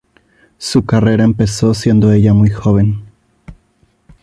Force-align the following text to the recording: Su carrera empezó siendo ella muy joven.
Su 0.57 0.83
carrera 0.83 1.23
empezó 1.23 1.75
siendo 1.75 2.11
ella 2.11 2.33
muy 2.33 2.49
joven. 2.49 3.05